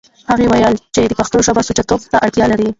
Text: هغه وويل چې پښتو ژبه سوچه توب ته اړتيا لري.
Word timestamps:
هغه 0.29 0.43
وويل 0.47 0.75
چې 0.95 1.01
پښتو 1.19 1.37
ژبه 1.47 1.61
سوچه 1.67 1.83
توب 1.89 2.01
ته 2.11 2.17
اړتيا 2.25 2.45
لري. 2.49 2.67